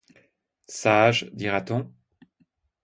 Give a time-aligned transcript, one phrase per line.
[0.79, 1.93] Sage, dira-t-on?